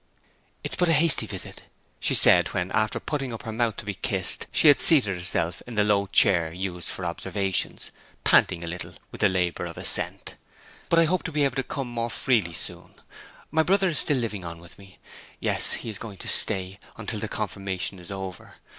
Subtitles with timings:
[0.63, 1.61] 'It is but a hasty visit,'
[1.99, 5.61] she said when, after putting up her mouth to be kissed, she had seated herself
[5.67, 7.91] in the low chair used for observations,
[8.23, 10.33] panting a little with the labour of ascent.
[10.89, 12.95] 'But I hope to be able to come more freely soon.
[13.51, 14.97] My brother is still living on with me.
[15.39, 18.55] Yes, he is going to stay until the confirmation is over.